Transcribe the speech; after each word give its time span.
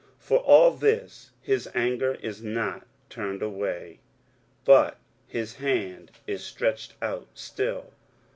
For 0.17 0.39
all 0.39 0.71
this 0.71 1.29
his 1.43 1.69
anger 1.75 2.15
is 2.23 2.41
not 2.41 2.87
turned 3.07 3.43
away, 3.43 3.99
but 4.65 4.97
his 5.27 5.57
hand 5.57 6.09
is 6.25 6.43
stretched 6.43 6.95
out 7.03 7.27
still. 7.35 7.93